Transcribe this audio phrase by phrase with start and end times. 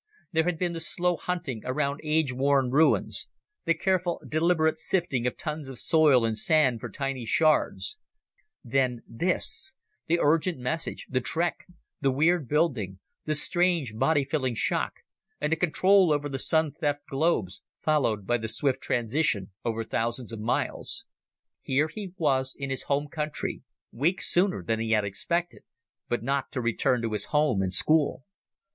[0.31, 3.27] There had been the slow hunting around age worn ruins;
[3.65, 7.99] the careful, deliberate sifting of tons of soil and sand for tiny shards;
[8.63, 9.75] then this:
[10.07, 11.67] the urgent message, the trek,
[11.99, 15.01] the weird building, the strange, body filling shock,
[15.39, 20.31] and the control over the Sun theft globes, followed by the swift transition over thousands
[20.31, 21.05] of miles.
[21.61, 23.61] Here he was in his home country
[23.91, 25.61] weeks sooner than he had expected
[26.09, 28.23] but not to return to his home and school.